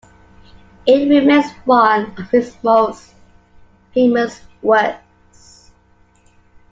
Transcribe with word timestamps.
It 0.87 1.07
remains 1.09 1.51
one 1.65 2.05
of 2.17 2.31
his 2.31 2.55
most 2.63 3.13
famous 3.93 4.41
works. 4.63 5.69